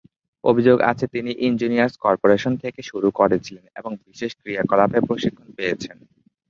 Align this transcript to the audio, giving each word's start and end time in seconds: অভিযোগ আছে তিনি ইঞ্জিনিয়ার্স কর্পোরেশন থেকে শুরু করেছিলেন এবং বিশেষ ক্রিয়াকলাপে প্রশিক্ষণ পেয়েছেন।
অভিযোগ 0.43 0.77
আছে 0.91 1.05
তিনি 1.07 1.31
ইঞ্জিনিয়ার্স 1.47 1.93
কর্পোরেশন 1.97 2.53
থেকে 2.63 2.79
শুরু 2.81 3.07
করেছিলেন 3.19 3.65
এবং 3.75 3.91
বিশেষ 4.05 4.31
ক্রিয়াকলাপে 4.41 4.99
প্রশিক্ষণ 5.07 5.47
পেয়েছেন। 5.57 5.97